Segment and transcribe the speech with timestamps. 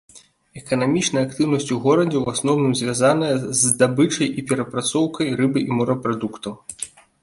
[0.61, 6.53] Эканамічная актыўнасць у горадзе ў асноўным звязаная з здабычай і перапрацоўкай рыбы і морапрадуктаў.